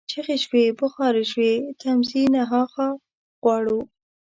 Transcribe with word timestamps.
چیغي 0.09 0.37
شوې، 0.43 0.63
بغارې 0.79 1.23
شوې: 1.31 1.53
تمځي 1.79 2.23
نه 2.35 2.41
ها 2.49 2.61
خوا 2.71 2.87
غواړو، 3.41 3.79